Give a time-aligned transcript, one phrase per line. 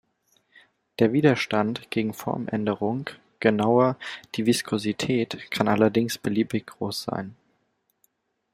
[0.97, 3.07] Der Widerstand gegen Formänderung,
[3.39, 3.97] genauer
[4.33, 7.35] die Viskosität, kann allerdings beliebig groß sein.